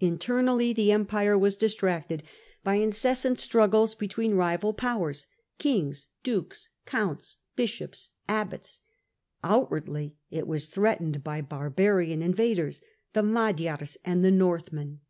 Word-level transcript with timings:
Internally 0.00 0.72
the 0.72 0.90
Empire 0.90 1.38
was 1.38 1.54
dis 1.54 1.76
tracted 1.76 2.22
by 2.64 2.74
incessant 2.74 3.38
struggles 3.38 3.94
between 3.94 4.34
rival 4.34 4.74
powers— 4.74 5.28
kings, 5.60 6.08
dukes, 6.24 6.70
counts, 6.86 7.38
bishops, 7.54 8.10
abbots; 8.28 8.80
outwardly 9.44 10.16
it 10.28 10.48
was 10.48 10.66
threatened 10.66 11.22
by 11.22 11.40
barbarian 11.40 12.20
invaders, 12.20 12.80
the 13.12 13.22
Magyars 13.22 13.96
and 14.04 14.24
the 14.24 14.32
Northmen. 14.32 15.02